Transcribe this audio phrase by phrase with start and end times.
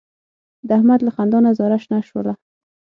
[0.67, 2.33] د احمد له خندا نه زاره شنه شوله.